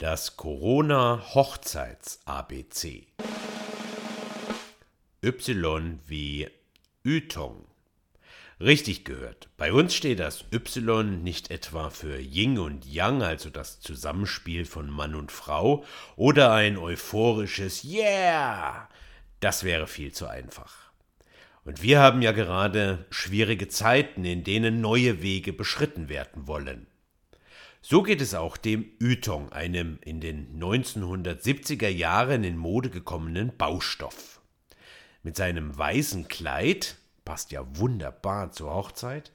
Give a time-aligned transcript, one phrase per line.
[0.00, 3.08] Das Corona Hochzeits ABC.
[5.24, 6.48] Y wie
[7.04, 7.64] Ytong.
[8.60, 9.48] Richtig gehört.
[9.56, 14.88] Bei uns steht das Y nicht etwa für Yin und Yang, also das Zusammenspiel von
[14.88, 15.84] Mann und Frau,
[16.14, 18.88] oder ein euphorisches Yeah.
[19.40, 20.92] Das wäre viel zu einfach.
[21.64, 26.86] Und wir haben ja gerade schwierige Zeiten, in denen neue Wege beschritten werden wollen.
[27.80, 34.40] So geht es auch dem Ytong, einem in den 1970er Jahren in Mode gekommenen Baustoff.
[35.22, 39.30] Mit seinem weißen Kleid, passt ja wunderbar zur Hochzeit,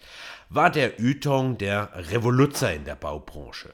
[0.49, 3.73] war der Ytong der Revoluzer in der Baubranche.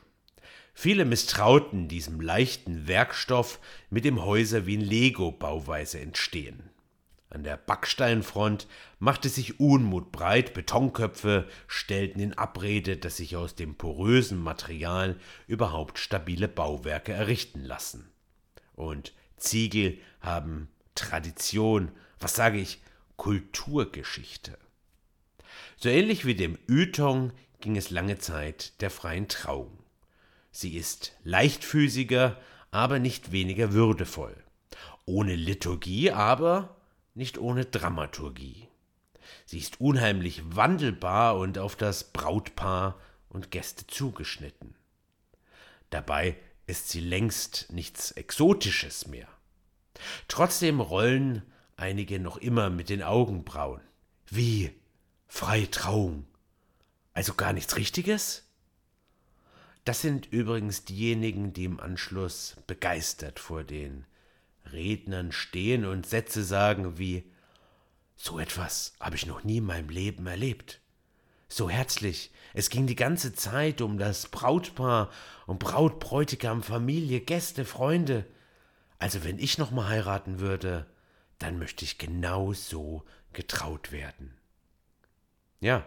[0.74, 6.70] Viele misstrauten diesem leichten Werkstoff, mit dem Häuser wie in Lego-Bauweise entstehen.
[7.32, 13.76] An der Backsteinfront machte sich Unmut breit, Betonköpfe stellten in Abrede, dass sich aus dem
[13.76, 15.16] porösen Material
[15.46, 18.10] überhaupt stabile Bauwerke errichten lassen.
[18.74, 22.82] Und Ziegel haben Tradition, was sage ich,
[23.16, 24.58] Kulturgeschichte.
[25.78, 29.78] So ähnlich wie dem Ytong ging es lange Zeit der freien Trauung.
[30.52, 32.38] Sie ist leichtfüßiger,
[32.72, 34.36] aber nicht weniger würdevoll.
[35.06, 36.76] Ohne Liturgie, aber
[37.20, 38.70] nicht ohne Dramaturgie.
[39.46, 44.74] Sie ist unheimlich wandelbar und auf das Brautpaar und Gäste zugeschnitten.
[45.90, 49.28] Dabei ist sie längst nichts Exotisches mehr.
[50.30, 51.44] Trotzdem rollen
[51.76, 53.82] einige noch immer mit den Augenbrauen.
[54.28, 54.72] Wie?
[55.28, 56.26] Freie Trauung.
[57.14, 58.48] Also gar nichts Richtiges?
[59.84, 64.06] Das sind übrigens diejenigen, die im Anschluss begeistert vor den
[64.72, 67.32] Rednern stehen und Sätze sagen wie
[68.16, 70.82] So etwas habe ich noch nie in meinem Leben erlebt.
[71.48, 75.10] So herzlich, es ging die ganze Zeit um das Brautpaar
[75.48, 78.26] und Braut, Bräutigam, Familie, Gäste, Freunde.
[79.00, 80.86] Also wenn ich noch mal heiraten würde,
[81.40, 84.38] dann möchte ich genau so getraut werden.
[85.60, 85.86] Ja,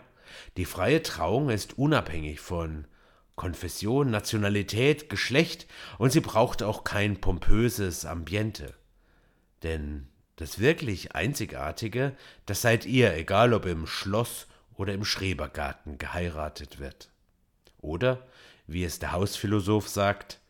[0.57, 2.87] die freie Trauung ist unabhängig von
[3.35, 5.67] Konfession, Nationalität, Geschlecht
[5.99, 8.75] und sie braucht auch kein pompöses Ambiente.
[9.63, 12.17] Denn das wirklich Einzigartige,
[12.47, 17.11] das seid ihr, egal ob im Schloss oder im Schrebergarten geheiratet wird.
[17.79, 18.27] Oder,
[18.67, 20.41] wie es der Hausphilosoph sagt,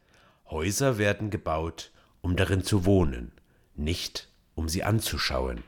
[0.48, 1.90] Häuser werden gebaut,
[2.20, 3.32] um darin zu wohnen,
[3.74, 5.64] nicht um sie anzuschauen.